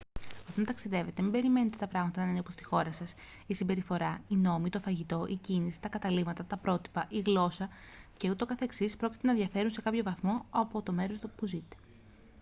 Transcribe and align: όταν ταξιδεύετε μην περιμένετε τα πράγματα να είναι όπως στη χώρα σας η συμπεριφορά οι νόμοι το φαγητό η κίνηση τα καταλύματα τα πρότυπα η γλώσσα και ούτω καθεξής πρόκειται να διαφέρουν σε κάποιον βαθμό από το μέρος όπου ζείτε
όταν 0.51 0.65
ταξιδεύετε 0.65 1.21
μην 1.21 1.31
περιμένετε 1.31 1.77
τα 1.77 1.87
πράγματα 1.87 2.23
να 2.23 2.29
είναι 2.29 2.39
όπως 2.39 2.53
στη 2.53 2.63
χώρα 2.63 2.91
σας 2.91 3.13
η 3.47 3.53
συμπεριφορά 3.53 4.21
οι 4.27 4.35
νόμοι 4.35 4.69
το 4.69 4.79
φαγητό 4.79 5.25
η 5.29 5.35
κίνηση 5.35 5.81
τα 5.81 5.87
καταλύματα 5.87 6.45
τα 6.45 6.57
πρότυπα 6.57 7.05
η 7.09 7.19
γλώσσα 7.19 7.69
και 8.17 8.29
ούτω 8.29 8.45
καθεξής 8.45 8.95
πρόκειται 8.97 9.27
να 9.27 9.33
διαφέρουν 9.33 9.69
σε 9.71 9.81
κάποιον 9.81 10.03
βαθμό 10.03 10.45
από 10.49 10.81
το 10.81 10.91
μέρος 10.91 11.23
όπου 11.23 11.45
ζείτε 11.45 11.75